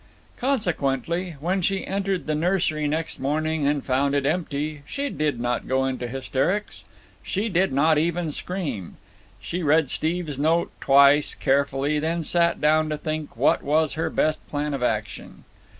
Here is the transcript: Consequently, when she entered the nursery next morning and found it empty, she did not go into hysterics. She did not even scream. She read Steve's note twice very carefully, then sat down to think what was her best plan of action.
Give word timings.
Consequently, 0.35 1.35
when 1.39 1.61
she 1.61 1.85
entered 1.85 2.25
the 2.25 2.33
nursery 2.33 2.87
next 2.87 3.19
morning 3.19 3.67
and 3.67 3.85
found 3.85 4.15
it 4.15 4.25
empty, 4.25 4.81
she 4.87 5.09
did 5.09 5.39
not 5.39 5.67
go 5.67 5.85
into 5.85 6.07
hysterics. 6.07 6.85
She 7.21 7.49
did 7.49 7.71
not 7.71 7.99
even 7.99 8.31
scream. 8.31 8.97
She 9.39 9.61
read 9.61 9.91
Steve's 9.91 10.39
note 10.39 10.71
twice 10.81 11.35
very 11.35 11.43
carefully, 11.43 11.99
then 11.99 12.23
sat 12.23 12.59
down 12.59 12.89
to 12.89 12.97
think 12.97 13.37
what 13.37 13.61
was 13.61 13.93
her 13.93 14.09
best 14.09 14.47
plan 14.47 14.73
of 14.73 14.81
action. 14.81 15.43